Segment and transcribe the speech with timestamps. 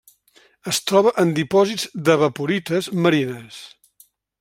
[0.71, 3.63] Es troba en dipòsits d'evaporites marines.